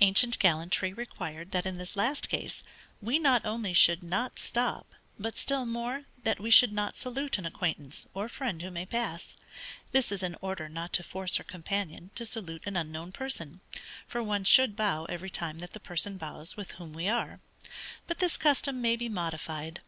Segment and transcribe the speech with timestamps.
[0.00, 2.64] Ancient gallantry required that in this last case,
[3.02, 4.86] we not only should not stop,
[5.18, 9.36] but still more, that we should not salute an acquaintance, or friend who may pass;
[9.92, 13.60] this is in order not to force her companion to salute an unknown person
[14.08, 17.40] (for one should bow every time that the person bows with whom we are;)
[18.06, 19.82] but this custom may be modified.